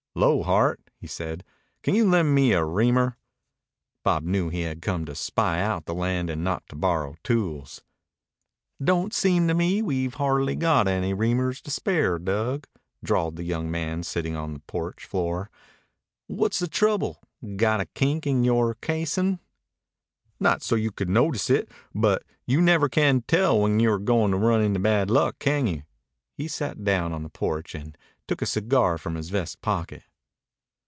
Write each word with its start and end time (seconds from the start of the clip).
"'Lo, 0.13 0.43
Hart," 0.43 0.81
he 0.99 1.07
said. 1.07 1.41
"Can 1.81 1.95
you 1.95 2.05
lend 2.05 2.35
me 2.35 2.51
a 2.51 2.65
reamer?" 2.65 3.15
Bob 4.03 4.25
knew 4.25 4.49
he 4.49 4.63
had 4.63 4.81
come 4.81 5.05
to 5.05 5.15
spy 5.15 5.61
out 5.61 5.85
the 5.85 5.93
land 5.95 6.29
and 6.29 6.43
not 6.43 6.67
to 6.67 6.75
borrow 6.75 7.15
tools. 7.23 7.81
"Don't 8.83 9.13
seem 9.13 9.47
to 9.47 9.53
me 9.53 9.81
we've 9.81 10.15
hardly 10.15 10.57
got 10.57 10.85
any 10.89 11.13
reamers 11.13 11.61
to 11.61 11.71
spare, 11.71 12.19
Dug," 12.19 12.67
drawled 13.01 13.37
the 13.37 13.45
young 13.45 13.71
man 13.71 14.03
sitting 14.03 14.35
on 14.35 14.53
the 14.53 14.59
porch 14.59 15.05
floor. 15.05 15.49
"What's 16.27 16.59
the 16.59 16.67
trouble? 16.67 17.23
Got 17.55 17.79
a 17.79 17.85
kink 17.85 18.27
in 18.27 18.43
yore 18.43 18.75
casin'?" 18.81 19.39
"Not 20.41 20.61
so 20.61 20.75
you 20.75 20.91
could 20.91 21.09
notice 21.09 21.49
it, 21.49 21.69
but 21.95 22.23
you 22.45 22.61
never 22.61 22.89
can 22.89 23.21
tell 23.27 23.61
when 23.61 23.79
you're 23.79 23.97
goin' 23.97 24.31
to 24.31 24.37
run 24.37 24.61
into 24.61 24.81
bad 24.81 25.09
luck, 25.09 25.39
can 25.39 25.67
you?" 25.67 25.83
He 26.35 26.49
sat 26.49 26.83
down 26.83 27.13
on 27.13 27.23
the 27.23 27.29
porch 27.29 27.73
and 27.73 27.97
took 28.27 28.41
a 28.41 28.45
cigar 28.45 28.97
from 28.97 29.15
his 29.15 29.29
vest 29.29 29.59
pocket. 29.59 30.03